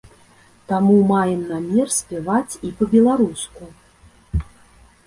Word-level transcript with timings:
Таму 0.71 0.95
маем 1.11 1.43
намер 1.51 1.87
спяваць 1.99 2.59
і 2.69 2.73
па-беларуску. 2.81 3.73